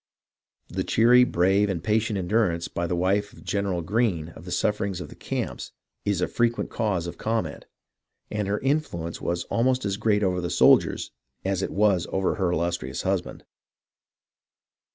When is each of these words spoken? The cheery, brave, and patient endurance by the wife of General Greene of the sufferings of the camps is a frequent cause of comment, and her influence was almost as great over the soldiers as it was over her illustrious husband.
The 0.67 0.83
cheery, 0.83 1.23
brave, 1.23 1.69
and 1.69 1.83
patient 1.83 2.17
endurance 2.17 2.67
by 2.67 2.87
the 2.87 2.95
wife 2.95 3.33
of 3.33 3.43
General 3.43 3.83
Greene 3.83 4.29
of 4.29 4.45
the 4.45 4.51
sufferings 4.51 4.99
of 4.99 5.09
the 5.09 5.15
camps 5.15 5.73
is 6.05 6.21
a 6.21 6.27
frequent 6.27 6.71
cause 6.71 7.05
of 7.05 7.19
comment, 7.19 7.67
and 8.31 8.47
her 8.47 8.57
influence 8.61 9.21
was 9.21 9.43
almost 9.43 9.85
as 9.85 9.97
great 9.97 10.23
over 10.23 10.41
the 10.41 10.49
soldiers 10.49 11.11
as 11.45 11.61
it 11.61 11.69
was 11.69 12.07
over 12.11 12.33
her 12.33 12.51
illustrious 12.51 13.03
husband. 13.03 13.43